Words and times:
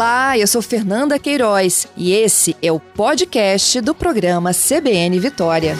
Olá, 0.00 0.38
eu 0.38 0.46
sou 0.46 0.62
Fernanda 0.62 1.18
Queiroz 1.18 1.86
e 1.94 2.14
esse 2.14 2.56
é 2.62 2.72
o 2.72 2.80
podcast 2.80 3.82
do 3.82 3.94
programa 3.94 4.50
CBN 4.54 5.20
Vitória. 5.20 5.76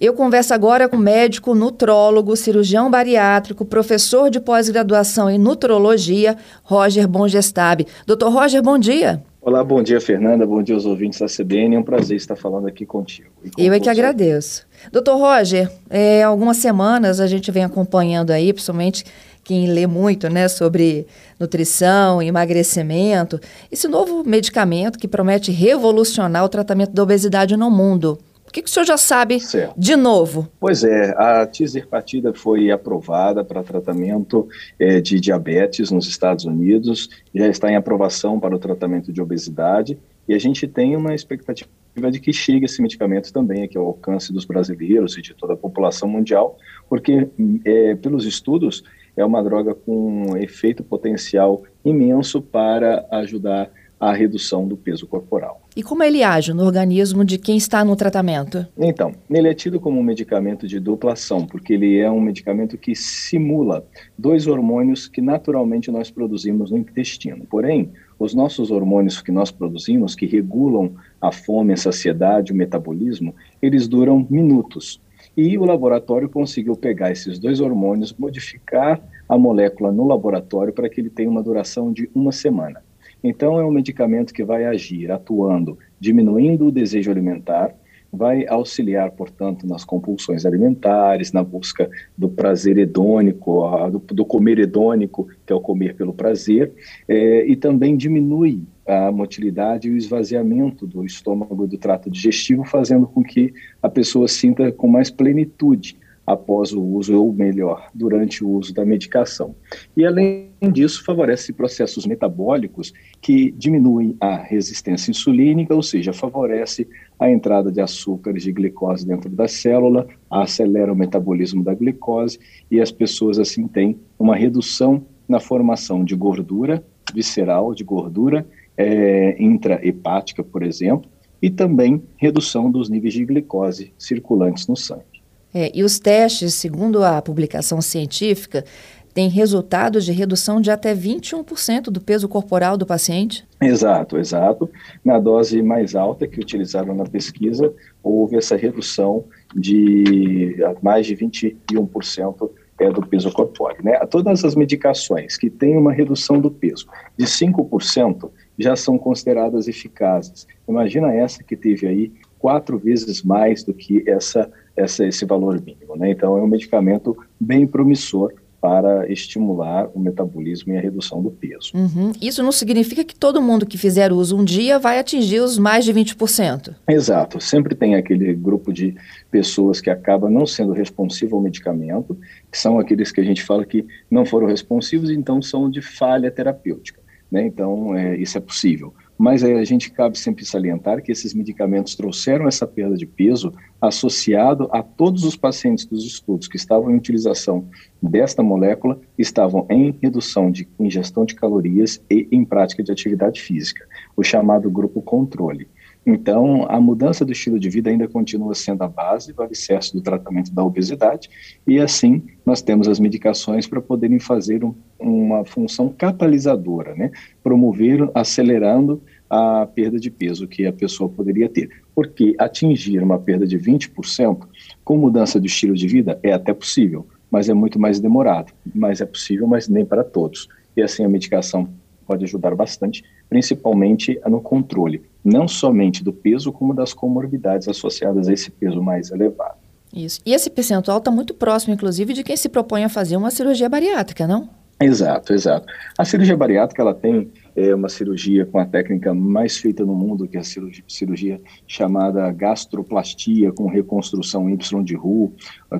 Eu 0.00 0.14
converso 0.14 0.52
agora 0.52 0.88
com 0.88 0.96
médico, 0.96 1.54
nutrólogo, 1.54 2.34
cirurgião 2.34 2.90
bariátrico, 2.90 3.64
professor 3.64 4.28
de 4.28 4.40
pós-graduação 4.40 5.30
em 5.30 5.38
nutrologia, 5.38 6.36
Roger 6.64 7.06
Bongestab. 7.06 7.86
Doutor 8.04 8.32
Roger, 8.32 8.60
bom 8.60 8.76
dia. 8.76 9.22
Olá, 9.48 9.64
bom 9.64 9.82
dia, 9.82 9.98
Fernanda. 9.98 10.46
Bom 10.46 10.62
dia 10.62 10.74
aos 10.74 10.84
ouvintes 10.84 11.20
da 11.20 11.26
CBN. 11.26 11.74
É 11.74 11.78
um 11.78 11.82
prazer 11.82 12.18
estar 12.18 12.36
falando 12.36 12.66
aqui 12.68 12.84
contigo. 12.84 13.30
Eu 13.56 13.72
é 13.72 13.80
que 13.80 13.88
agradeço. 13.88 14.66
Doutor 14.92 15.16
Roger, 15.16 15.70
é, 15.88 16.22
algumas 16.22 16.58
semanas 16.58 17.18
a 17.18 17.26
gente 17.26 17.50
vem 17.50 17.64
acompanhando 17.64 18.30
aí, 18.30 18.52
principalmente 18.52 19.06
quem 19.42 19.66
lê 19.66 19.86
muito 19.86 20.28
né, 20.28 20.48
sobre 20.48 21.06
nutrição, 21.40 22.20
emagrecimento, 22.20 23.40
esse 23.72 23.88
novo 23.88 24.22
medicamento 24.22 24.98
que 24.98 25.08
promete 25.08 25.50
revolucionar 25.50 26.44
o 26.44 26.48
tratamento 26.50 26.92
da 26.92 27.02
obesidade 27.02 27.56
no 27.56 27.70
mundo. 27.70 28.18
O 28.48 28.50
que, 28.50 28.62
que 28.62 28.68
o 28.68 28.72
senhor 28.72 28.86
já 28.86 28.96
sabe 28.96 29.38
certo. 29.40 29.78
de 29.78 29.94
novo? 29.94 30.48
Pois 30.58 30.82
é, 30.82 31.14
a 31.18 31.46
tizerpatida 31.46 32.32
foi 32.32 32.70
aprovada 32.70 33.44
para 33.44 33.62
tratamento 33.62 34.48
é, 34.78 35.02
de 35.02 35.20
diabetes 35.20 35.90
nos 35.90 36.08
Estados 36.08 36.46
Unidos, 36.46 37.10
já 37.34 37.46
está 37.46 37.70
em 37.70 37.76
aprovação 37.76 38.40
para 38.40 38.56
o 38.56 38.58
tratamento 38.58 39.12
de 39.12 39.20
obesidade, 39.20 39.98
e 40.26 40.34
a 40.34 40.38
gente 40.38 40.66
tem 40.66 40.96
uma 40.96 41.14
expectativa 41.14 41.68
de 42.10 42.20
que 42.20 42.32
chegue 42.32 42.64
esse 42.64 42.80
medicamento 42.80 43.32
também 43.32 43.64
aqui 43.64 43.76
ao 43.76 43.86
alcance 43.86 44.32
dos 44.32 44.46
brasileiros 44.46 45.18
e 45.18 45.22
de 45.22 45.34
toda 45.34 45.52
a 45.52 45.56
população 45.56 46.08
mundial, 46.08 46.56
porque, 46.88 47.28
é, 47.66 47.94
pelos 47.96 48.24
estudos, 48.24 48.82
é 49.14 49.24
uma 49.24 49.42
droga 49.42 49.74
com 49.74 50.36
efeito 50.38 50.82
potencial 50.82 51.64
imenso 51.84 52.40
para 52.40 53.04
ajudar 53.10 53.70
a 54.00 54.12
redução 54.12 54.66
do 54.66 54.76
peso 54.76 55.06
corporal. 55.06 55.62
E 55.76 55.82
como 55.82 56.02
ele 56.02 56.22
age 56.22 56.52
no 56.52 56.64
organismo 56.64 57.24
de 57.24 57.38
quem 57.38 57.56
está 57.56 57.84
no 57.84 57.96
tratamento? 57.96 58.66
Então, 58.76 59.12
ele 59.30 59.48
é 59.48 59.54
tido 59.54 59.80
como 59.80 59.98
um 59.98 60.02
medicamento 60.02 60.66
de 60.66 60.78
dupla 60.78 61.12
ação, 61.12 61.46
porque 61.46 61.72
ele 61.72 61.98
é 61.98 62.10
um 62.10 62.20
medicamento 62.20 62.78
que 62.78 62.94
simula 62.94 63.84
dois 64.16 64.46
hormônios 64.46 65.08
que 65.08 65.20
naturalmente 65.20 65.90
nós 65.90 66.10
produzimos 66.10 66.70
no 66.70 66.78
intestino. 66.78 67.44
Porém, 67.48 67.90
os 68.18 68.34
nossos 68.34 68.70
hormônios 68.70 69.20
que 69.22 69.32
nós 69.32 69.50
produzimos, 69.50 70.14
que 70.14 70.26
regulam 70.26 70.94
a 71.20 71.30
fome, 71.30 71.72
a 71.72 71.76
saciedade, 71.76 72.52
o 72.52 72.56
metabolismo, 72.56 73.34
eles 73.60 73.86
duram 73.86 74.26
minutos. 74.28 75.00
E 75.36 75.56
o 75.56 75.64
laboratório 75.64 76.28
conseguiu 76.28 76.74
pegar 76.74 77.12
esses 77.12 77.38
dois 77.38 77.60
hormônios, 77.60 78.12
modificar 78.12 79.00
a 79.28 79.38
molécula 79.38 79.92
no 79.92 80.06
laboratório 80.06 80.72
para 80.72 80.88
que 80.88 81.00
ele 81.00 81.10
tenha 81.10 81.30
uma 81.30 81.42
duração 81.42 81.92
de 81.92 82.10
uma 82.12 82.32
semana. 82.32 82.82
Então, 83.22 83.58
é 83.58 83.64
um 83.64 83.70
medicamento 83.70 84.32
que 84.32 84.44
vai 84.44 84.64
agir 84.64 85.10
atuando, 85.10 85.78
diminuindo 85.98 86.66
o 86.66 86.72
desejo 86.72 87.10
alimentar, 87.10 87.74
vai 88.12 88.46
auxiliar, 88.46 89.10
portanto, 89.10 89.66
nas 89.66 89.84
compulsões 89.84 90.46
alimentares, 90.46 91.32
na 91.32 91.42
busca 91.42 91.90
do 92.16 92.28
prazer 92.28 92.78
hedônico, 92.78 93.62
do, 93.90 94.24
comer 94.24 94.58
hedônico, 94.58 95.28
que 95.44 95.52
é 95.52 95.56
o 95.56 95.60
comer 95.60 95.94
pelo 95.94 96.14
prazer, 96.14 96.72
é, 97.06 97.46
e 97.46 97.54
também 97.54 97.96
diminui 97.96 98.62
a 98.86 99.12
motilidade 99.12 99.88
e 99.88 99.90
o 99.90 99.96
esvaziamento 99.96 100.86
do 100.86 101.04
estômago 101.04 101.64
e 101.64 101.68
do 101.68 101.76
trato 101.76 102.10
digestivo, 102.10 102.64
fazendo 102.64 103.06
com 103.06 103.22
que 103.22 103.52
a 103.82 103.88
pessoa 103.90 104.26
sinta 104.26 104.72
com 104.72 104.88
mais 104.88 105.10
plenitude 105.10 105.98
após 106.28 106.74
o 106.74 106.82
uso, 106.82 107.18
ou 107.18 107.32
melhor, 107.32 107.88
durante 107.94 108.44
o 108.44 108.50
uso 108.50 108.74
da 108.74 108.84
medicação. 108.84 109.54
E, 109.96 110.04
além 110.04 110.50
disso, 110.70 111.02
favorece 111.02 111.54
processos 111.54 112.04
metabólicos 112.04 112.92
que 113.18 113.50
diminuem 113.52 114.14
a 114.20 114.36
resistência 114.36 115.10
insulínica, 115.10 115.74
ou 115.74 115.82
seja, 115.82 116.12
favorece 116.12 116.86
a 117.18 117.30
entrada 117.30 117.72
de 117.72 117.80
açúcares 117.80 118.42
de 118.42 118.52
glicose 118.52 119.06
dentro 119.06 119.30
da 119.30 119.48
célula, 119.48 120.06
acelera 120.30 120.92
o 120.92 120.96
metabolismo 120.96 121.64
da 121.64 121.72
glicose 121.72 122.38
e 122.70 122.78
as 122.78 122.92
pessoas, 122.92 123.38
assim, 123.38 123.66
têm 123.66 123.98
uma 124.18 124.36
redução 124.36 125.06
na 125.26 125.40
formação 125.40 126.04
de 126.04 126.14
gordura 126.14 126.84
visceral, 127.14 127.74
de 127.74 127.84
gordura 127.84 128.46
é, 128.76 129.42
intrahepática, 129.42 130.44
por 130.44 130.62
exemplo, 130.62 131.10
e 131.40 131.48
também 131.48 132.02
redução 132.18 132.70
dos 132.70 132.90
níveis 132.90 133.14
de 133.14 133.24
glicose 133.24 133.94
circulantes 133.98 134.66
no 134.66 134.76
sangue. 134.76 135.17
É, 135.58 135.72
e 135.74 135.82
os 135.82 135.98
testes, 135.98 136.54
segundo 136.54 137.02
a 137.02 137.20
publicação 137.20 137.82
científica, 137.82 138.64
têm 139.12 139.28
resultados 139.28 140.04
de 140.04 140.12
redução 140.12 140.60
de 140.60 140.70
até 140.70 140.94
21% 140.94 141.90
do 141.90 142.00
peso 142.00 142.28
corporal 142.28 142.76
do 142.76 142.86
paciente? 142.86 143.44
Exato, 143.60 144.16
exato. 144.18 144.70
Na 145.04 145.18
dose 145.18 145.60
mais 145.60 145.96
alta 145.96 146.28
que 146.28 146.38
utilizaram 146.38 146.94
na 146.94 147.02
pesquisa, 147.02 147.74
houve 148.04 148.36
essa 148.36 148.54
redução 148.54 149.24
de 149.52 150.56
mais 150.80 151.04
de 151.06 151.16
21% 151.16 152.50
é, 152.78 152.92
do 152.92 153.04
peso 153.04 153.32
corpóreo. 153.32 153.82
Né? 153.82 153.98
Todas 154.06 154.44
as 154.44 154.54
medicações 154.54 155.36
que 155.36 155.50
têm 155.50 155.76
uma 155.76 155.92
redução 155.92 156.40
do 156.40 156.52
peso 156.52 156.86
de 157.16 157.26
5% 157.26 158.30
já 158.56 158.76
são 158.76 158.96
consideradas 158.96 159.66
eficazes. 159.66 160.46
Imagina 160.68 161.12
essa 161.12 161.42
que 161.42 161.56
teve 161.56 161.88
aí 161.88 162.12
quatro 162.38 162.78
vezes 162.78 163.22
mais 163.22 163.64
do 163.64 163.74
que 163.74 164.08
essa, 164.08 164.50
essa 164.78 165.04
esse 165.04 165.24
valor 165.24 165.60
mínimo. 165.60 165.96
Né? 165.96 166.10
Então, 166.10 166.36
é 166.38 166.42
um 166.42 166.46
medicamento 166.46 167.16
bem 167.40 167.66
promissor 167.66 168.32
para 168.60 169.10
estimular 169.10 169.88
o 169.94 170.00
metabolismo 170.00 170.72
e 170.72 170.76
a 170.76 170.80
redução 170.80 171.22
do 171.22 171.30
peso. 171.30 171.70
Uhum. 171.74 172.12
Isso 172.20 172.42
não 172.42 172.50
significa 172.50 173.04
que 173.04 173.14
todo 173.14 173.40
mundo 173.40 173.64
que 173.64 173.78
fizer 173.78 174.12
uso 174.12 174.36
um 174.36 174.44
dia 174.44 174.78
vai 174.78 174.98
atingir 174.98 175.40
os 175.40 175.58
mais 175.58 175.84
de 175.84 175.94
20%. 175.94 176.74
Exato. 176.88 177.40
Sempre 177.40 177.76
tem 177.76 177.94
aquele 177.94 178.34
grupo 178.34 178.72
de 178.72 178.96
pessoas 179.30 179.80
que 179.80 179.90
acaba 179.90 180.28
não 180.28 180.44
sendo 180.44 180.72
responsivo 180.72 181.36
ao 181.36 181.42
medicamento, 181.42 182.18
que 182.50 182.58
são 182.58 182.80
aqueles 182.80 183.12
que 183.12 183.20
a 183.20 183.24
gente 183.24 183.44
fala 183.44 183.64
que 183.64 183.86
não 184.10 184.26
foram 184.26 184.48
responsivos, 184.48 185.10
então 185.10 185.40
são 185.40 185.70
de 185.70 185.80
falha 185.80 186.30
terapêutica. 186.30 187.00
Né? 187.30 187.46
Então, 187.46 187.94
é, 187.94 188.16
isso 188.16 188.36
é 188.38 188.40
possível 188.40 188.92
mas 189.18 189.42
a 189.42 189.64
gente 189.64 189.90
cabe 189.90 190.16
sempre 190.16 190.44
salientar 190.44 191.02
que 191.02 191.10
esses 191.10 191.34
medicamentos 191.34 191.96
trouxeram 191.96 192.46
essa 192.46 192.66
perda 192.66 192.96
de 192.96 193.04
peso 193.04 193.52
associado 193.80 194.68
a 194.72 194.80
todos 194.80 195.24
os 195.24 195.34
pacientes 195.34 195.84
dos 195.84 196.04
estudos 196.04 196.46
que 196.46 196.56
estavam 196.56 196.92
em 196.92 196.96
utilização 196.96 197.68
desta 198.00 198.42
molécula, 198.42 199.00
estavam 199.18 199.66
em 199.68 199.96
redução 200.00 200.52
de 200.52 200.68
ingestão 200.78 201.24
de 201.24 201.34
calorias 201.34 202.00
e 202.08 202.28
em 202.30 202.44
prática 202.44 202.82
de 202.82 202.92
atividade 202.92 203.42
física, 203.42 203.84
o 204.16 204.22
chamado 204.22 204.70
grupo 204.70 205.02
controle. 205.02 205.68
Então, 206.10 206.64
a 206.70 206.80
mudança 206.80 207.22
do 207.22 207.32
estilo 207.32 207.60
de 207.60 207.68
vida 207.68 207.90
ainda 207.90 208.08
continua 208.08 208.54
sendo 208.54 208.82
a 208.82 208.88
base 208.88 209.30
do 209.30 209.42
alicerce 209.42 209.92
do 209.92 210.00
tratamento 210.00 210.50
da 210.50 210.64
obesidade, 210.64 211.28
e 211.66 211.78
assim 211.78 212.22
nós 212.46 212.62
temos 212.62 212.88
as 212.88 212.98
medicações 212.98 213.66
para 213.66 213.78
poderem 213.78 214.18
fazer 214.18 214.64
um, 214.64 214.74
uma 214.98 215.44
função 215.44 215.90
catalisadora, 215.90 216.94
né? 216.94 217.10
promover, 217.42 218.10
acelerando 218.14 219.02
a 219.28 219.66
perda 219.66 220.00
de 220.00 220.10
peso 220.10 220.48
que 220.48 220.64
a 220.64 220.72
pessoa 220.72 221.10
poderia 221.10 221.46
ter. 221.46 221.68
Porque 221.94 222.34
atingir 222.38 223.02
uma 223.02 223.18
perda 223.18 223.46
de 223.46 223.58
20% 223.58 224.46
com 224.82 224.96
mudança 224.96 225.38
do 225.38 225.44
estilo 225.44 225.74
de 225.74 225.86
vida 225.86 226.18
é 226.22 226.32
até 226.32 226.54
possível, 226.54 227.06
mas 227.30 227.50
é 227.50 227.52
muito 227.52 227.78
mais 227.78 228.00
demorado. 228.00 228.50
Mas 228.74 229.02
é 229.02 229.04
possível, 229.04 229.46
mas 229.46 229.68
nem 229.68 229.84
para 229.84 230.02
todos. 230.02 230.48
E 230.74 230.80
assim 230.80 231.04
a 231.04 231.08
medicação 231.08 231.68
pode 232.08 232.24
ajudar 232.24 232.54
bastante, 232.54 233.04
principalmente 233.28 234.18
no 234.26 234.40
controle, 234.40 235.02
não 235.22 235.46
somente 235.46 236.02
do 236.02 236.10
peso, 236.10 236.50
como 236.50 236.72
das 236.72 236.94
comorbidades 236.94 237.68
associadas 237.68 238.28
a 238.28 238.32
esse 238.32 238.50
peso 238.50 238.82
mais 238.82 239.10
elevado. 239.10 239.58
Isso. 239.94 240.20
E 240.24 240.32
esse 240.32 240.48
percentual 240.48 240.98
está 240.98 241.10
muito 241.10 241.34
próximo, 241.34 241.74
inclusive, 241.74 242.14
de 242.14 242.24
quem 242.24 242.36
se 242.36 242.48
propõe 242.48 242.84
a 242.84 242.88
fazer 242.88 243.16
uma 243.16 243.30
cirurgia 243.30 243.68
bariátrica, 243.68 244.26
não? 244.26 244.48
Exato, 244.80 245.34
exato. 245.34 245.66
A 245.98 246.04
cirurgia 246.04 246.36
bariátrica 246.36 246.80
ela 246.80 246.94
tem 246.94 247.30
é, 247.58 247.74
uma 247.74 247.88
cirurgia 247.88 248.46
com 248.46 248.58
a 248.58 248.64
técnica 248.64 249.12
mais 249.12 249.56
feita 249.56 249.84
no 249.84 249.92
mundo, 249.92 250.28
que 250.28 250.36
é 250.36 250.40
a 250.40 250.44
cirurgia, 250.44 250.84
cirurgia 250.86 251.40
chamada 251.66 252.30
gastroplastia 252.30 253.50
com 253.50 253.66
reconstrução 253.66 254.48
Y 254.48 254.84
de 254.84 254.94
Roux, 254.94 255.32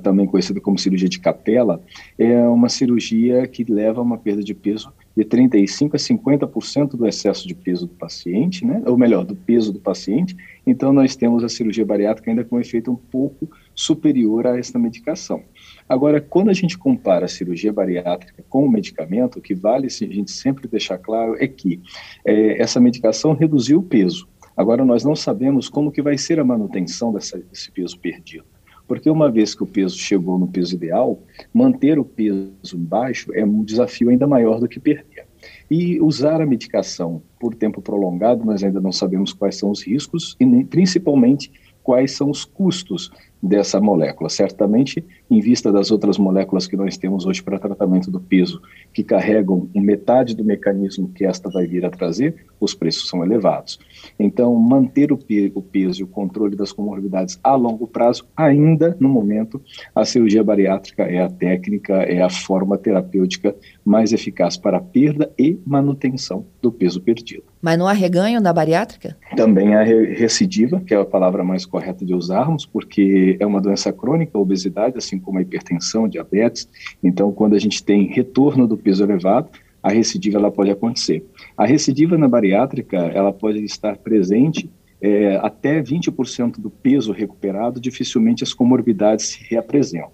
também 0.03 0.27
conhecida 0.27 0.61
como 0.61 0.77
cirurgia 0.77 1.09
de 1.09 1.21
capela. 1.21 1.81
É 2.19 2.43
uma 2.49 2.69
cirurgia 2.69 3.47
que 3.47 3.63
leva 3.63 4.01
a 4.01 4.03
uma 4.03 4.19
perda 4.19 4.43
de 4.43 4.55
peso 4.55 4.93
de 5.17 5.25
35 5.25 5.97
a 5.97 5.99
50% 5.99 6.91
do 6.91 7.07
excesso 7.07 7.47
de 7.47 7.55
peso 7.55 7.87
do 7.87 7.95
paciente, 7.95 8.65
né? 8.65 8.83
ou 8.87 8.97
melhor, 8.97 9.25
do 9.25 9.35
peso 9.35 9.73
do 9.73 9.81
paciente. 9.81 10.37
Então, 10.67 10.93
nós 10.93 11.17
temos 11.17 11.43
a 11.43 11.49
cirurgia 11.49 11.85
bariátrica 11.85 12.31
ainda 12.31 12.45
com 12.45 12.57
um 12.57 12.61
efeito 12.61 12.91
um 12.91 12.97
pouco 12.97 13.49
superior 13.75 14.47
a 14.47 14.57
esta 14.57 14.79
medicação. 14.79 15.43
Agora, 15.89 16.21
quando 16.21 16.51
a 16.51 16.53
gente 16.53 16.77
compara 16.77 17.25
a 17.25 17.29
cirurgia 17.29 17.73
bariátrica 17.73 18.45
com 18.49 18.65
o 18.65 18.71
medicamento, 18.71 19.39
o 19.39 19.43
que 19.43 19.55
vale 19.55 19.87
a 19.87 19.91
gente 19.91 20.31
sempre 20.31 20.69
deixar 20.69 20.99
claro 20.99 21.35
é 21.39 21.49
que 21.49 21.81
é, 22.25 22.61
essa 22.61 22.79
medicação 22.79 23.33
reduziu 23.33 23.79
o 23.79 23.83
peso. 23.83 24.29
Agora, 24.55 24.85
nós 24.85 25.03
não 25.03 25.17
sabemos 25.17 25.69
como 25.69 25.91
que 25.91 26.03
vai 26.03 26.19
ser 26.19 26.39
a 26.39 26.45
manutenção 26.45 27.13
dessa, 27.13 27.39
desse 27.39 27.71
peso 27.71 27.99
perdido 27.99 28.45
Porque 28.87 29.09
uma 29.09 29.31
vez 29.31 29.55
que 29.55 29.63
o 29.63 29.67
peso 29.67 29.97
chegou 29.97 30.39
no 30.39 30.49
peso 30.49 30.75
ideal, 30.75 31.23
manter 31.55 31.99
o 31.99 32.05
peso 32.05 32.77
baixo 32.77 33.33
é 33.35 33.45
um 33.45 33.63
desafio 33.63 34.11
ainda 34.11 34.27
maior 34.27 34.61
do 34.61 34.69
que 34.69 34.81
perder. 34.81 35.27
E 35.71 36.01
usar 36.01 36.43
a 36.43 36.47
medicação 36.47 37.23
por 37.39 37.55
tempo 37.55 37.81
prolongado, 37.81 38.45
nós 38.45 38.63
ainda 38.63 38.81
não 38.81 38.93
sabemos 38.93 39.33
quais 39.33 39.57
são 39.57 39.71
os 39.71 39.83
riscos 39.87 40.37
e 40.41 40.45
nem, 40.45 40.67
principalmente 40.67 41.53
quais 41.83 42.13
são 42.13 42.29
os 42.29 42.45
custos 42.45 43.11
dessa 43.43 43.81
molécula. 43.81 44.29
Certamente, 44.29 45.05
em 45.31 45.41
vista 45.41 45.73
das 45.73 45.91
outras 45.91 46.19
moléculas 46.19 46.67
que 46.67 46.77
nós 46.77 46.97
temos 46.97 47.27
hoje 47.27 47.43
para 47.43 47.59
tratamento 47.59 48.11
do 48.11 48.21
peso, 48.21 48.61
que 48.93 49.03
carregam 49.03 49.69
metade 49.75 50.35
do 50.35 50.45
mecanismo 50.45 51.09
que 51.09 51.25
esta 51.25 51.49
vai 51.49 51.67
vir 51.67 51.85
a 51.85 51.91
trazer, 51.91 52.47
os 52.61 52.75
preços 52.75 53.09
são 53.09 53.25
elevados. 53.25 53.79
Então, 54.19 54.55
manter 54.57 55.13
o, 55.13 55.19
o 55.55 55.63
peso 55.63 56.01
e 56.01 56.05
o 56.05 56.09
controle 56.09 56.57
das 56.57 56.73
comorbidades 56.73 57.39
a 57.43 57.55
longo 57.55 57.87
prazo, 57.87 58.27
ainda 58.37 58.97
no 58.99 59.09
momento, 59.09 59.61
a 59.95 60.05
cirurgia 60.05 60.43
bariátrica 60.43 61.05
é 61.05 61.23
a 61.23 61.29
técnica, 61.29 61.95
é 62.03 62.21
a 62.21 62.29
forma 62.29 62.77
terapêutica 62.77 63.55
mais 63.85 64.13
eficaz 64.13 64.57
para 64.57 64.79
a 64.79 64.81
perda 64.81 65.33
e 65.39 65.59
manutenção 65.65 66.45
do 66.61 66.73
peso 66.73 67.01
perdido. 67.01 67.45
Mas 67.61 67.79
não 67.79 67.89
há 67.89 67.93
reganho 67.93 68.41
na 68.41 68.53
bariátrica? 68.53 69.17
Também 69.37 69.75
há 69.75 69.83
recidiva, 69.83 70.81
que 70.81 70.95
é 70.95 70.97
a 70.97 71.05
palavra 71.05 71.43
mais 71.43 71.67
correta 71.67 72.05
de 72.05 72.15
usarmos, 72.15 72.65
porque 72.65 73.28
é 73.39 73.47
uma 73.47 73.61
doença 73.61 73.93
crônica, 73.93 74.33
a 74.35 74.41
obesidade, 74.41 74.99
assim 74.99 75.19
como 75.19 75.39
a 75.39 75.43
hipertensão, 75.43 76.09
diabetes. 76.09 76.69
Então, 77.03 77.33
quando 77.33 77.55
a 77.55 77.59
gente 77.59 77.83
tem 77.83 78.07
retorno 78.07 78.67
do 78.67 78.77
peso 78.77 79.03
elevado, 79.03 79.51
a 79.83 79.91
recidiva 79.91 80.39
ela 80.39 80.51
pode 80.51 80.71
acontecer. 80.71 81.25
A 81.57 81.67
recidiva 81.67 82.19
na 82.19 82.29
bariátrica, 82.29 82.97
ela 82.97 83.33
pode 83.33 83.65
estar 83.65 83.97
presente 83.97 84.71
é, 85.01 85.37
até 85.37 85.81
20% 85.83 86.59
do 86.59 86.71
peso 86.71 87.13
recuperado, 87.13 87.81
dificilmente 87.81 88.43
as 88.43 88.53
comorbidades 88.53 89.27
se 89.27 89.45
reapresentam. 89.49 90.11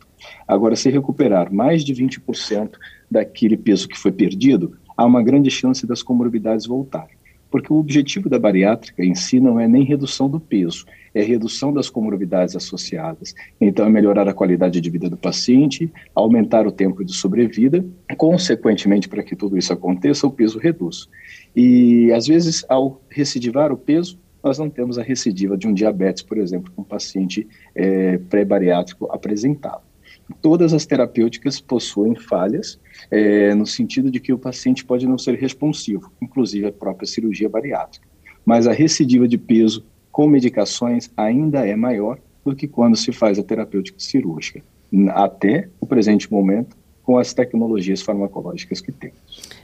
Agora, 0.46 0.76
se 0.76 0.90
recuperar 0.90 1.52
mais 1.52 1.84
de 1.84 1.94
20% 1.94 2.72
daquele 3.10 3.56
peso 3.56 3.88
que 3.88 3.99
foi 3.99 4.12
perdido, 4.12 4.76
há 4.96 5.05
uma 5.05 5.22
grande 5.22 5.50
chance 5.50 5.87
das 5.87 6.02
comorbidades 6.02 6.67
voltarem 6.67 7.17
porque 7.55 7.73
o 7.73 7.77
objetivo 7.77 8.29
da 8.29 8.37
bariátrica 8.37 9.05
em 9.05 9.15
si 9.15 9.39
não 9.39 9.61
é 9.61 9.69
nem 9.69 9.85
redução 9.85 10.29
do 10.29 10.41
peso, 10.41 10.85
é 11.15 11.23
redução 11.23 11.73
das 11.73 11.89
comorbidades 11.89 12.56
associadas. 12.56 13.33
Então, 13.61 13.87
é 13.87 13.89
melhorar 13.89 14.29
a 14.29 14.35
qualidade 14.35 14.81
de 14.81 14.91
vida 14.91 15.09
do 15.09 15.17
paciente, 15.17 15.89
aumentar 16.17 16.67
o 16.67 16.73
tempo 16.73 17.05
de 17.05 17.12
sobrevida, 17.15 17.87
consequentemente, 18.17 19.09
para 19.09 19.23
que 19.23 19.37
tudo 19.37 19.56
isso 19.56 19.73
aconteça, 19.73 20.27
o 20.27 20.33
peso 20.33 20.59
reduz. 20.59 21.09
E, 21.55 22.11
às 22.11 22.27
vezes, 22.27 22.65
ao 22.69 23.01
recidivar 23.09 23.71
o 23.71 23.77
peso, 23.77 24.19
nós 24.43 24.59
não 24.59 24.69
temos 24.69 24.99
a 24.99 25.03
recidiva 25.05 25.56
de 25.56 25.69
um 25.69 25.73
diabetes, 25.73 26.25
por 26.25 26.39
exemplo, 26.39 26.73
com 26.75 26.83
um 26.83 26.85
paciente 26.85 27.47
é, 27.73 28.19
pré-bariátrico 28.19 29.06
apresentado. 29.12 29.94
Todas 30.41 30.73
as 30.73 30.87
terapêuticas 30.87 31.61
possuem 31.61 32.15
falhas, 32.15 32.79
é, 33.11 33.55
no 33.55 33.67
sentido 33.67 34.11
de 34.11 34.21
que 34.21 34.32
o 34.32 34.38
paciente 34.38 34.85
pode 34.85 35.06
não 35.06 35.19
ser 35.19 35.38
responsivo, 35.38 36.11
inclusive 36.21 36.67
a 36.67 36.73
própria 36.73 37.06
cirurgia 37.06 37.49
bariátrica. 37.49 38.06
Mas 38.44 38.67
a 38.67 38.73
recidiva 38.73 39.26
de 39.29 39.38
peso 39.38 39.85
com 40.11 40.26
medicações 40.29 41.11
ainda 41.17 41.67
é 41.67 41.75
maior 41.75 42.19
do 42.44 42.55
que 42.55 42.69
quando 42.69 42.97
se 42.97 43.12
faz 43.12 43.38
a 43.38 43.43
terapêutica 43.43 43.99
cirúrgica, 43.99 44.62
até 45.11 45.69
o 45.81 45.87
presente 45.87 46.31
momento, 46.31 46.77
com 47.03 47.19
as 47.19 47.35
tecnologias 47.35 48.00
farmacológicas 48.00 48.81
que 48.81 48.91
temos. 48.91 49.19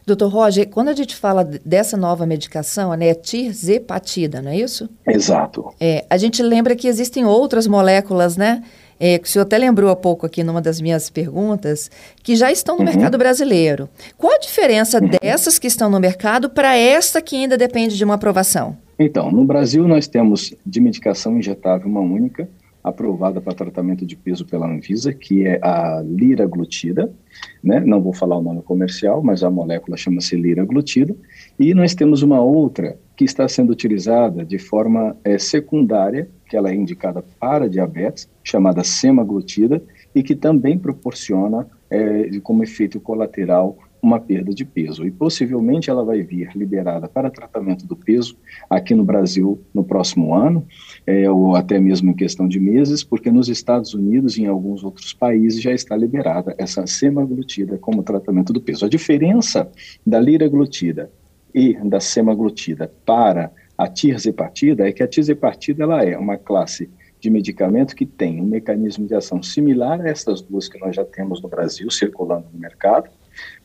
Doutor 0.07 0.29
Roger, 0.29 0.69
quando 0.69 0.89
a 0.89 0.93
gente 0.93 1.17
fala 1.17 1.43
dessa 1.43 1.97
nova 1.97 2.27
medicação, 2.27 2.93
né, 2.95 3.09
é 3.09 3.15
tirzepatida, 3.15 4.43
não 4.43 4.51
é 4.51 4.59
isso? 4.59 4.89
Exato. 5.07 5.73
É, 5.81 6.05
a 6.11 6.19
gente 6.19 6.43
lembra 6.43 6.77
que 6.77 6.87
existem 6.87 7.25
outras 7.25 7.67
moléculas, 7.67 8.37
né, 8.37 8.63
é, 9.01 9.19
que 9.19 9.27
o 9.27 9.31
senhor 9.31 9.45
até 9.45 9.57
lembrou 9.57 9.91
há 9.91 9.97
pouco 9.97 10.27
aqui 10.27 10.45
numa 10.45 10.61
das 10.61 10.81
minhas 10.81 11.09
perguntas, 11.09 11.91
que 12.23 12.37
já 12.37 12.53
estão 12.53 12.77
no 12.77 12.83
uhum. 12.83 12.89
mercado 12.89 13.17
brasileiro. 13.17 13.89
Qual 14.19 14.35
a 14.35 14.39
diferença 14.39 15.01
uhum. 15.03 15.09
dessas 15.09 15.59
que 15.59 15.67
estão 15.67 15.89
no 15.89 15.99
mercado 15.99 16.51
para 16.51 16.77
esta 16.77 17.23
que 17.23 17.35
ainda 17.35 17.57
depende 17.57 17.97
de 17.97 18.05
uma 18.05 18.15
aprovação? 18.15 18.77
Então, 18.99 19.31
no 19.31 19.45
Brasil 19.47 19.89
nós 19.89 20.07
temos 20.07 20.55
de 20.65 20.81
medicação 20.81 21.39
injetável 21.39 21.89
uma 21.89 22.01
única, 22.01 22.47
aprovada 22.83 23.41
para 23.41 23.55
tratamento 23.55 24.07
de 24.07 24.17
peso 24.17 24.45
pela 24.47 24.67
Anvisa, 24.67 25.13
que 25.13 25.47
é 25.47 25.59
a 25.63 26.03
liraglutida, 26.05 27.13
né? 27.63 27.81
Não 27.81 28.01
vou 28.01 28.13
falar 28.13 28.37
o 28.37 28.43
nome 28.43 28.63
comercial, 28.63 29.23
mas 29.23 29.43
a 29.43 29.51
molécula 29.51 29.97
chama-se 29.97 30.35
liraglutida. 30.37 31.15
E 31.59 31.75
nós 31.75 31.95
temos 31.95 32.23
uma 32.23 32.41
outra 32.41 32.99
que 33.17 33.25
está 33.25 33.47
sendo 33.47 33.71
utilizada 33.71 34.45
de 34.45 34.59
forma 34.59 35.17
é, 35.23 35.39
secundária, 35.39 36.29
que 36.51 36.57
ela 36.57 36.69
é 36.69 36.75
indicada 36.75 37.25
para 37.39 37.69
diabetes, 37.69 38.29
chamada 38.43 38.83
semaglutida, 38.83 39.81
e 40.13 40.21
que 40.21 40.35
também 40.35 40.77
proporciona, 40.77 41.69
é, 41.89 42.29
como 42.43 42.65
efeito 42.65 42.99
colateral, 42.99 43.79
uma 44.03 44.19
perda 44.19 44.53
de 44.53 44.65
peso. 44.65 45.07
E 45.07 45.13
possivelmente 45.13 45.89
ela 45.89 46.05
vai 46.05 46.23
vir 46.23 46.51
liberada 46.57 47.07
para 47.07 47.31
tratamento 47.31 47.87
do 47.87 47.95
peso 47.95 48.37
aqui 48.69 48.97
no 48.97 49.05
Brasil 49.05 49.61
no 49.73 49.85
próximo 49.85 50.35
ano, 50.35 50.67
é, 51.07 51.31
ou 51.31 51.55
até 51.55 51.79
mesmo 51.79 52.11
em 52.11 52.15
questão 52.15 52.49
de 52.49 52.59
meses, 52.59 53.05
porque 53.05 53.31
nos 53.31 53.49
Estados 53.49 53.95
Unidos 53.95 54.37
e 54.37 54.43
em 54.43 54.47
alguns 54.47 54.83
outros 54.83 55.13
países 55.13 55.63
já 55.63 55.73
está 55.73 55.97
liberada 55.97 56.53
essa 56.59 56.85
semaglutida 56.85 57.79
como 57.79 58.03
tratamento 58.03 58.53
do 58.53 58.61
peso. 58.61 58.85
A 58.85 58.89
diferença 58.89 59.71
da 60.05 60.19
liraglutida 60.19 61.13
e 61.55 61.75
da 61.85 62.01
semaglutida 62.01 62.93
para 63.07 63.53
a 63.81 63.89
tirzepatida 63.89 64.87
é 64.87 64.93
que 64.93 65.03
a 65.03 65.09
tirzepatida 65.09 65.85
ela 65.85 66.05
é 66.05 66.15
uma 66.19 66.37
classe 66.37 66.91
de 67.19 67.31
medicamento 67.31 67.97
que 67.97 68.05
tem 68.05 68.39
um 68.39 68.45
mecanismo 68.45 69.07
de 69.07 69.15
ação 69.15 69.43
similar 69.43 70.03
a 70.03 70.09
essas 70.11 70.43
duas 70.43 70.69
que 70.69 70.79
nós 70.79 70.95
já 70.95 71.03
temos 71.03 71.41
no 71.41 71.49
Brasil 71.49 71.91
circulando 71.91 72.45
no 72.53 72.61
mercado, 72.61 73.09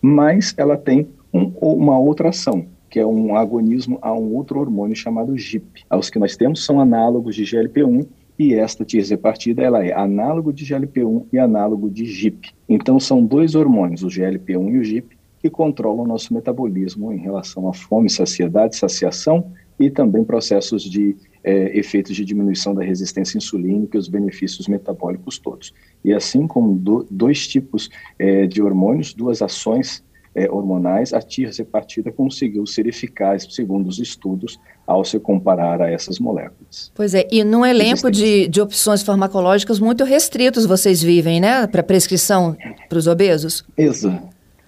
mas 0.01 0.53
ela 0.55 0.77
tem 0.77 1.09
um, 1.33 1.51
uma 1.61 1.99
outra 1.99 2.29
ação, 2.29 2.65
que 2.89 2.97
é 2.97 3.05
um 3.05 3.35
agonismo 3.35 3.99
a 4.01 4.13
um 4.13 4.33
outro 4.35 4.57
hormônio 4.57 4.95
chamado 4.95 5.37
GIP. 5.37 5.83
Os 5.91 6.09
que 6.09 6.17
nós 6.17 6.37
temos 6.37 6.63
são 6.63 6.79
análogos 6.79 7.35
de 7.35 7.43
GLP-1 7.43 8.07
e 8.39 8.53
esta 8.53 8.85
tirzepatida 8.85 9.63
ela 9.63 9.85
é 9.85 9.91
análogo 9.91 10.53
de 10.53 10.63
GLP-1 10.63 11.25
e 11.33 11.37
análogo 11.37 11.89
de 11.89 12.05
GIP. 12.05 12.53
Então 12.69 13.01
são 13.01 13.21
dois 13.21 13.53
hormônios, 13.53 14.01
o 14.01 14.07
GLP-1 14.07 14.75
e 14.75 14.77
o 14.77 14.83
GIP, 14.83 15.17
que 15.39 15.49
controlam 15.49 16.05
o 16.05 16.07
nosso 16.07 16.33
metabolismo 16.33 17.11
em 17.11 17.17
relação 17.17 17.67
à 17.67 17.73
fome, 17.73 18.09
saciedade, 18.09 18.77
saciação 18.77 19.51
e 19.79 19.89
também 19.89 20.23
processos 20.23 20.83
de 20.83 21.15
é, 21.43 21.77
efeitos 21.77 22.15
de 22.15 22.25
diminuição 22.25 22.73
da 22.73 22.83
resistência 22.83 23.37
insulínica 23.37 23.97
e 23.97 23.99
os 23.99 24.07
benefícios 24.07 24.67
metabólicos 24.67 25.37
todos. 25.37 25.73
E 26.03 26.13
assim 26.13 26.47
como 26.47 26.75
do, 26.75 27.05
dois 27.09 27.47
tipos 27.47 27.89
é, 28.17 28.47
de 28.47 28.61
hormônios, 28.61 29.13
duas 29.13 29.41
ações 29.41 30.03
é, 30.35 30.51
hormonais, 30.51 31.13
a 31.13 31.21
tirzepatida 31.21 32.11
conseguiu 32.11 32.65
ser 32.65 32.87
eficaz, 32.87 33.47
segundo 33.49 33.87
os 33.87 33.99
estudos, 33.99 34.59
ao 34.85 35.05
se 35.05 35.17
comparar 35.19 35.81
a 35.81 35.89
essas 35.89 36.19
moléculas. 36.19 36.91
Pois 36.93 37.13
é, 37.13 37.27
e 37.31 37.43
num 37.43 37.65
elenco 37.65 38.11
de, 38.11 38.47
de 38.47 38.59
opções 38.59 39.01
farmacológicas 39.01 39.79
muito 39.79 40.03
restritos 40.03 40.65
vocês 40.65 41.01
vivem, 41.01 41.39
né, 41.39 41.65
para 41.67 41.81
prescrição 41.81 42.57
para 42.89 42.97
os 42.97 43.07
obesos? 43.07 43.63
Exa 43.77 44.21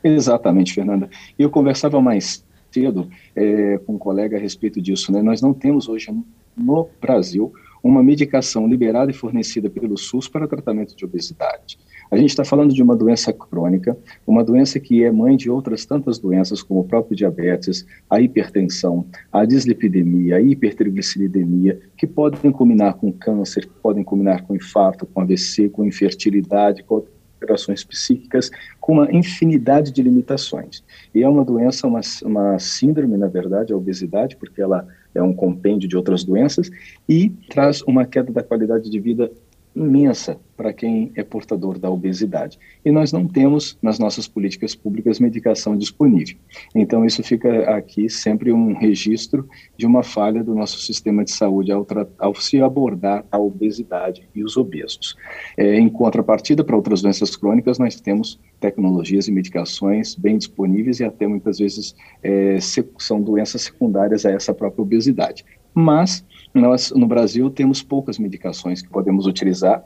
exatamente, 0.03 0.73
Fernanda. 0.73 1.09
Eu 1.37 1.49
conversava 1.49 1.99
mais 2.01 2.41
cedo 2.71 3.09
é, 3.35 3.77
com 3.79 3.95
um 3.95 3.97
colega 3.97 4.37
a 4.37 4.39
respeito 4.39 4.81
disso, 4.81 5.11
né, 5.11 5.21
nós 5.21 5.41
não 5.41 5.53
temos 5.53 5.87
hoje 5.87 6.07
no 6.55 6.89
Brasil 6.99 7.53
uma 7.83 8.03
medicação 8.03 8.67
liberada 8.67 9.11
e 9.11 9.13
fornecida 9.13 9.69
pelo 9.69 9.97
SUS 9.97 10.27
para 10.27 10.47
tratamento 10.47 10.95
de 10.95 11.05
obesidade. 11.05 11.77
A 12.09 12.17
gente 12.17 12.29
está 12.29 12.43
falando 12.45 12.73
de 12.73 12.81
uma 12.81 12.95
doença 12.95 13.33
crônica, 13.33 13.97
uma 14.25 14.43
doença 14.43 14.79
que 14.79 15.03
é 15.03 15.11
mãe 15.11 15.35
de 15.35 15.49
outras 15.49 15.85
tantas 15.85 16.17
doenças, 16.17 16.63
como 16.63 16.79
o 16.79 16.83
próprio 16.83 17.15
diabetes, 17.15 17.85
a 18.09 18.21
hipertensão, 18.21 19.05
a 19.31 19.45
dislipidemia, 19.45 20.37
a 20.37 20.41
hipertrigliceridemia, 20.41 21.79
que 21.97 22.07
podem 22.07 22.51
combinar 22.51 22.93
com 22.93 23.11
câncer, 23.11 23.67
que 23.67 23.73
podem 23.81 24.03
combinar 24.03 24.43
com 24.43 24.55
infarto, 24.55 25.05
com 25.05 25.21
AVC, 25.21 25.69
com 25.69 25.85
infertilidade, 25.85 26.83
com 26.83 27.03
alterações 27.37 27.83
psíquicas, 27.83 28.49
com 28.79 28.93
uma 28.93 29.11
infinidade 29.11 29.91
de 29.91 30.01
limitações. 30.01 30.83
E 31.13 31.23
é 31.23 31.29
uma 31.29 31.45
doença, 31.45 31.87
uma, 31.87 32.01
uma 32.23 32.59
síndrome, 32.59 33.15
na 33.17 33.27
verdade, 33.27 33.71
a 33.71 33.77
obesidade, 33.77 34.35
porque 34.35 34.61
ela 34.61 34.87
é 35.13 35.21
um 35.21 35.33
compêndio 35.33 35.87
de 35.87 35.95
outras 35.95 36.23
doenças, 36.23 36.69
e 37.07 37.29
traz 37.49 37.81
uma 37.83 38.05
queda 38.05 38.31
da 38.31 38.43
qualidade 38.43 38.89
de 38.89 38.99
vida 38.99 39.31
imensa 39.77 40.39
para 40.55 40.73
quem 40.73 41.11
é 41.15 41.23
portador 41.23 41.77
da 41.77 41.89
obesidade. 41.89 42.57
E 42.83 42.91
nós 42.91 43.11
não 43.11 43.27
temos 43.27 43.77
nas 43.81 43.99
nossas 43.99 44.27
políticas 44.27 44.73
públicas 44.73 45.19
medicação 45.19 45.77
disponível. 45.77 46.35
Então, 46.73 47.05
isso 47.05 47.21
fica 47.21 47.69
aqui 47.75 48.09
sempre 48.09 48.51
um 48.51 48.73
registro 48.73 49.47
de 49.77 49.85
uma 49.85 50.01
falha 50.01 50.43
do 50.43 50.55
nosso 50.55 50.79
sistema 50.79 51.23
de 51.23 51.31
saúde 51.31 51.71
ao, 51.71 51.85
ao 52.17 52.33
se 52.33 52.59
abordar 52.59 53.23
a 53.31 53.37
obesidade 53.37 54.27
e 54.33 54.43
os 54.43 54.57
obesos. 54.57 55.15
É, 55.55 55.75
em 55.75 55.87
contrapartida, 55.87 56.63
para 56.63 56.75
outras 56.75 57.01
doenças 57.03 57.35
crônicas, 57.35 57.77
nós 57.77 58.01
temos 58.01 58.39
tecnologias 58.59 59.27
e 59.27 59.31
medicações 59.31 60.15
bem 60.15 60.39
disponíveis 60.39 60.99
e 60.99 61.03
até 61.03 61.27
muitas 61.27 61.59
vezes 61.59 61.95
é, 62.23 62.57
são 62.97 63.21
doenças 63.21 63.61
secundárias 63.61 64.25
a 64.25 64.31
essa 64.31 64.53
própria 64.53 64.81
obesidade. 64.81 65.45
Mas 65.73 66.25
nós, 66.53 66.91
no 66.91 67.07
Brasil, 67.07 67.49
temos 67.49 67.81
poucas 67.81 68.17
medicações 68.17 68.81
que 68.81 68.89
podemos 68.89 69.25
utilizar. 69.25 69.83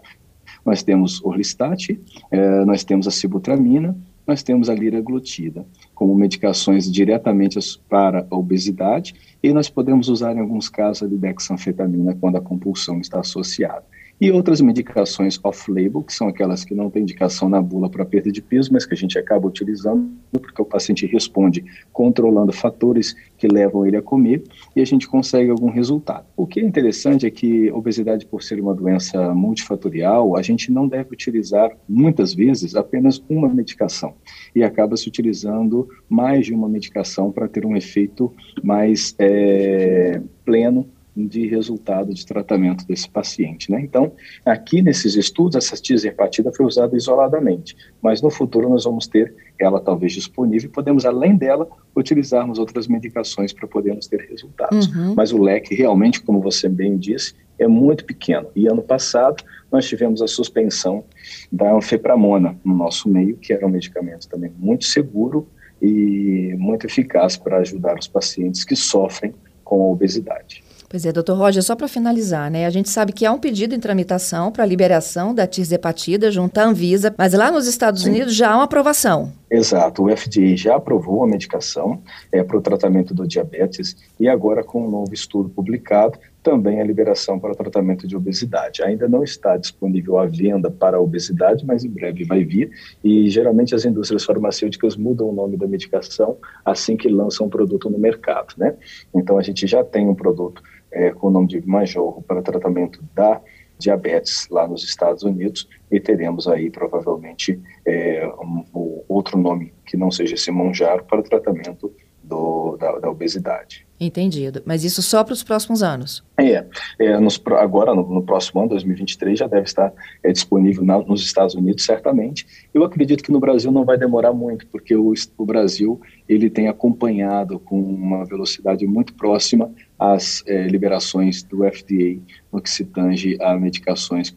Nós 0.66 0.84
temos 0.84 1.24
orlistat, 1.24 2.00
eh, 2.32 2.66
nós 2.66 2.84
temos 2.84 3.08
a 3.08 3.12
sibutramina, 3.12 3.98
nós 4.28 4.44
temos 4.44 4.70
a 4.70 4.76
liraglutida 4.76 5.66
como 5.96 6.16
medicações 6.16 6.92
diretamente 6.92 7.60
para 7.90 8.26
a 8.30 8.36
obesidade 8.36 9.16
e 9.42 9.52
nós 9.52 9.70
podemos 9.70 10.08
usar 10.10 10.36
em 10.36 10.40
alguns 10.40 10.70
casos 10.70 11.04
a 11.04 11.08
dexanfetamina 11.08 12.16
quando 12.20 12.38
a 12.38 12.42
compulsão 12.42 13.00
está 13.00 13.20
associada 13.20 13.84
e 14.22 14.32
outras 14.32 14.62
medicações 14.62 15.40
off-label, 15.44 16.04
que 16.04 16.14
são 16.14 16.28
aquelas 16.28 16.64
que 16.64 16.76
não 16.76 16.92
têm 16.92 17.02
indicação 17.02 17.50
na 17.50 17.60
bula 17.60 17.90
para 17.90 18.06
perda 18.06 18.32
de 18.32 18.40
peso, 18.40 18.72
mas 18.72 18.86
que 18.86 18.94
a 18.94 18.98
gente 18.98 19.18
acaba 19.18 19.48
utilizando 19.48 20.12
porque 20.32 20.62
o 20.62 20.66
paciente 20.66 21.08
responde 21.08 21.66
controlando 21.92 22.54
fatores 22.54 23.16
que 23.36 23.48
levam 23.48 23.84
ele 23.84 23.98
a 23.98 24.02
comer 24.02 24.44
e 24.76 24.82
a 24.82 24.86
gente 24.86 25.08
consegue 25.08 25.50
algum 25.50 25.72
resultado. 25.72 26.28
O 26.38 26.46
que 26.46 26.60
é 26.60 26.64
interessante 26.64 27.26
é 27.26 27.32
que 27.32 27.72
obesidade, 27.72 28.28
por 28.28 28.44
ser 28.44 28.62
uma 28.62 28.76
doença 28.76 29.34
multifatorial, 29.34 30.38
a 30.38 30.44
gente 30.44 30.72
não 30.72 30.88
deve 30.88 31.10
utilizar 31.14 31.76
muitas 31.90 32.36
vezes 32.36 32.76
apenas 32.76 33.24
uma 33.28 33.50
medicação 33.50 34.14
e 34.56 34.64
acaba 34.64 34.96
se 34.96 35.08
utilizando 35.08 35.90
mais 36.08 36.46
de 36.46 36.54
uma 36.54 36.70
medicação 36.70 37.32
para 37.32 37.48
ter 37.48 37.66
um 37.66 37.76
efeito 37.76 38.32
mais 38.62 39.16
é, 39.18 40.22
pleno 40.46 40.88
de 41.16 41.48
resultado 41.48 42.14
de 42.14 42.26
tratamento 42.26 42.86
desse 42.88 43.10
paciente. 43.10 43.70
Né? 43.70 43.82
Então, 43.82 44.14
aqui 44.46 44.82
nesses 44.82 45.16
estudos, 45.16 45.56
essa 45.56 45.76
tizepatida 45.76 46.52
foi 46.54 46.66
usada 46.66 46.96
isoladamente, 46.96 47.76
mas 48.02 48.22
no 48.22 48.30
futuro 48.30 48.70
nós 48.70 48.86
vamos 48.86 49.08
ter 49.08 49.34
ela 49.60 49.80
talvez 49.80 50.14
disponível 50.14 50.70
e 50.70 50.72
podemos, 50.72 51.06
além 51.06 51.36
dela, 51.36 51.68
utilizarmos 51.96 52.58
outras 52.58 52.88
medicações 52.88 53.54
para 53.54 53.68
podermos 53.68 54.08
ter 54.08 54.22
resultados. 54.30 54.88
Uhum. 54.88 55.14
Mas 55.16 55.32
o 55.32 55.42
leque, 55.42 55.76
realmente, 55.76 56.22
como 56.22 56.42
você 56.42 56.68
bem 56.68 56.98
disse, 56.98 57.36
é 57.60 57.68
muito 57.68 58.06
pequeno. 58.06 58.48
E 58.56 58.68
ano 58.68 58.82
passado, 58.82 59.44
nós 59.72 59.88
tivemos 59.88 60.22
a 60.22 60.28
suspensão 60.28 61.04
da 61.52 61.74
anfepramona 61.74 62.58
no 62.66 62.76
nosso 62.76 63.08
meio, 63.08 63.38
que 63.38 63.54
era 63.54 63.66
um 63.68 63.70
medicamento 63.70 64.28
também 64.28 64.52
muito 64.58 64.86
seguro 64.86 65.48
e 65.82 66.56
muito 66.58 66.86
eficaz 66.86 67.38
para 67.38 67.58
ajudar 67.58 67.98
os 68.00 68.08
pacientes 68.08 68.64
que 68.64 68.76
sofrem 68.76 69.34
com 69.64 69.82
a 69.82 69.92
obesidade. 69.92 70.64
Pois 70.92 71.06
é, 71.06 71.12
doutor 71.14 71.38
Roger, 71.38 71.64
só 71.64 71.74
para 71.74 71.88
finalizar, 71.88 72.52
né? 72.52 72.66
A 72.66 72.70
gente 72.70 72.90
sabe 72.90 73.14
que 73.14 73.26
há 73.26 73.32
um 73.32 73.40
pedido 73.40 73.74
em 73.74 73.80
tramitação 73.80 74.52
para 74.52 74.66
a 74.66 74.68
liberação 74.68 75.34
da 75.34 75.48
tirzepatida 75.48 76.30
junto 76.30 76.58
à 76.58 76.66
Anvisa, 76.66 77.16
mas 77.18 77.32
lá 77.32 77.50
nos 77.50 77.66
Estados 77.66 78.04
Sim. 78.04 78.10
Unidos 78.10 78.36
já 78.36 78.52
há 78.52 78.56
uma 78.56 78.66
aprovação. 78.66 79.32
Exato, 79.50 80.04
o 80.04 80.18
FDA 80.18 80.56
já 80.58 80.76
aprovou 80.76 81.24
a 81.24 81.28
medicação 81.28 82.02
é, 82.30 82.44
para 82.44 82.58
o 82.58 82.62
tratamento 82.62 83.14
do 83.14 83.26
diabetes 83.26 83.96
e 84.20 84.28
agora 84.28 84.66
com 84.66 84.86
um 84.86 84.90
novo 84.90 85.14
estudo 85.14 85.50
publicado, 85.50 86.20
também 86.44 86.82
a 86.82 86.84
liberação 86.84 87.40
para 87.40 87.52
o 87.52 87.56
tratamento 87.56 88.08
de 88.08 88.16
obesidade. 88.16 88.82
Ainda 88.82 89.08
não 89.08 89.24
está 89.24 89.58
disponível 89.58 90.18
à 90.18 90.26
venda 90.26 90.72
para 90.72 90.98
a 90.98 91.00
obesidade, 91.00 91.66
mas 91.66 91.86
em 91.86 91.90
breve 91.90 92.24
vai 92.24 92.44
vir 92.44 92.72
e 93.04 93.30
geralmente 93.30 93.76
as 93.76 93.86
indústrias 93.86 94.26
farmacêuticas 94.26 94.96
mudam 94.96 95.30
o 95.30 95.34
nome 95.34 95.56
da 95.56 95.68
medicação 95.68 96.38
assim 96.66 96.98
que 96.98 97.08
lançam 97.08 97.46
um 97.46 97.50
produto 97.50 97.90
no 97.90 98.00
mercado, 98.00 98.56
né? 98.58 98.76
Então 99.14 99.38
a 99.38 99.42
gente 99.42 99.68
já 99.68 99.84
tem 99.84 100.08
um 100.08 100.16
produto 100.16 100.62
é, 100.92 101.12
com 101.12 101.28
o 101.28 101.32
nome 101.32 101.48
de 101.48 101.66
Majorro 101.68 102.22
para 102.22 102.42
tratamento 102.42 103.04
da 103.14 103.42
diabetes 103.78 104.48
lá 104.50 104.68
nos 104.68 104.84
Estados 104.84 105.24
Unidos 105.24 105.68
e 105.92 106.00
teremos 106.00 106.48
aí 106.48 106.70
provavelmente 106.70 107.60
é, 107.86 108.28
um, 108.40 108.64
um 108.74 109.04
outro 109.08 109.38
nome 109.38 109.74
que 109.86 109.98
não 109.98 110.12
seja 110.12 110.36
esse 110.36 110.52
Monjaro 110.52 111.04
para 111.04 111.24
tratamento 111.24 111.91
do, 112.32 112.78
da, 112.78 112.98
da, 112.98 113.10
obesidade. 113.10 113.86
Entendido. 114.00 114.64
Mas 114.66 114.86
isso 114.86 115.02
só 115.02 115.22
para 115.22 115.34
os 115.34 115.44
próximos 115.44 115.84
anos? 115.84 116.24
É. 116.38 116.66
é 116.98 117.20
nos, 117.20 117.40
agora, 117.60 117.94
no, 117.94 118.08
no, 118.08 118.24
próximo 118.24 118.62
ano, 118.62 118.70
2023, 118.70 119.38
já 119.38 119.48
deve 119.48 119.64
estar 119.64 119.94
é, 120.24 120.32
disponível 120.32 120.84
na, 120.84 120.98
nos 121.00 121.22
Estados 121.22 121.54
Unidos, 121.54 121.84
certamente. 121.84 122.48
Eu 122.74 122.86
acredito 122.86 123.22
que 123.22 123.32
no 123.32 123.40
Brasil 123.40 123.70
não 123.70 123.84
vai 123.84 123.98
demorar 123.98 124.32
muito, 124.32 124.66
porque 124.68 124.96
o, 124.96 125.14
o 125.38 125.46
Brasil 125.46 126.00
ele 126.28 126.50
tem 126.50 126.70
acompanhado 126.70 127.60
com 127.60 127.80
uma 127.80 128.26
velocidade 128.26 128.88
muito 128.88 129.14
próxima 129.14 129.70
as 130.00 130.42
é, 130.48 130.64
liberações 130.64 131.44
do 131.44 131.58
FDA 131.58 132.18
no 132.52 132.62
que 132.62 132.70
se 132.70 132.86
tange 132.86 133.38
a 133.42 133.56
medicações 133.58 134.36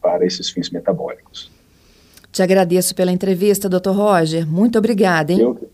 para 0.00 0.24
esses 0.24 0.48
fins 0.48 0.70
metabólicos. 0.70 1.50
Te 2.30 2.42
agradeço 2.42 2.94
pela 2.94 3.12
entrevista, 3.12 3.68
doutor 3.68 3.94
Roger. 3.94 4.48
Muito 4.48 4.78
obrigada, 4.78 5.32
hein? 5.32 5.40
Eu, 5.40 5.70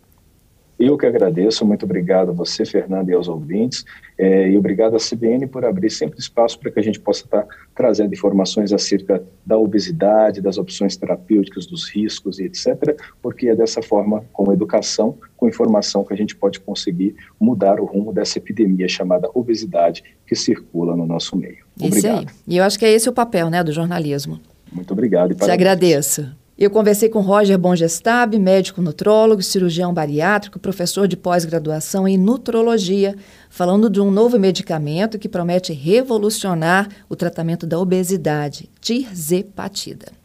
eu 0.78 0.97
que 0.97 1.06
agradeço, 1.06 1.66
muito 1.66 1.85
obrigado 1.85 2.30
a 2.30 2.32
você, 2.32 2.64
Fernando, 2.64 3.08
e 3.11 3.12
aos 3.12 3.26
ouvintes, 3.26 3.85
é, 4.16 4.49
e 4.49 4.56
obrigado 4.56 4.94
à 4.94 4.99
CBN 4.99 5.47
por 5.49 5.64
abrir 5.64 5.90
sempre 5.90 6.20
espaço 6.20 6.58
para 6.58 6.70
que 6.70 6.78
a 6.78 6.82
gente 6.82 7.00
possa 7.00 7.25
estar 7.25 7.47
trazendo 7.75 8.12
informações 8.12 8.73
acerca 8.73 9.23
da 9.44 9.58
obesidade, 9.58 10.40
das 10.40 10.56
opções 10.56 10.97
terapêuticas, 10.97 11.66
dos 11.66 11.88
riscos 11.88 12.38
e 12.38 12.44
etc., 12.44 12.97
porque 13.20 13.49
é 13.49 13.56
dessa 13.56 13.82
forma, 13.82 14.25
com 14.32 14.52
educação, 14.52 15.18
com 15.37 15.49
informação, 15.49 16.04
que 16.04 16.14
a 16.14 16.16
gente 16.16 16.37
pode 16.37 16.61
conseguir 16.61 17.16
mudar 17.40 17.80
o 17.80 17.85
rumo 17.85 18.12
dessa 18.12 18.38
epidemia 18.38 18.88
chamada 18.88 19.28
obesidade 19.35 20.04
que 20.26 20.37
circula 20.37 20.97
no 20.97 21.06
nosso 21.06 21.37
meio. 21.37 21.64
Obrigado. 21.80 21.97
Isso 21.99 22.06
aí. 22.08 22.26
E 22.47 22.56
eu 22.58 22.64
acho 22.64 22.78
que 22.78 22.85
é 22.85 22.92
esse 22.92 23.08
o 23.08 23.12
papel 23.12 23.50
né, 23.50 23.64
do 23.64 23.73
jornalismo. 23.73 24.40
Muito 24.73 24.92
obrigado. 24.92 25.32
E 25.32 25.35
Te 25.35 25.50
agradeço. 25.50 26.30
Eu 26.59 26.71
conversei 26.71 27.09
com 27.09 27.21
Roger 27.21 27.57
Bongestab, 27.57 28.37
médico 28.37 28.83
nutrólogo, 28.83 29.41
cirurgião 29.41 29.95
bariátrico, 29.95 30.59
professor 30.59 31.07
de 31.07 31.17
pós-graduação 31.17 32.09
em 32.09 32.19
nutrologia, 32.19 33.15
falando 33.49 33.88
de 33.88 34.00
um 34.00 34.11
novo 34.11 34.41
medicamento 34.41 35.21
que 35.21 35.29
promete 35.29 35.73
revolucionar 35.73 36.88
o 37.09 37.15
tratamento 37.15 37.65
da 37.65 37.79
obesidade, 37.79 38.69
tirzepatida. 38.81 40.18